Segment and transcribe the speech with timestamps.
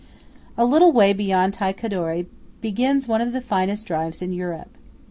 [0.57, 2.25] A little way beyond Tai Cadore
[2.59, 4.75] begins one of the finest drives in Europe.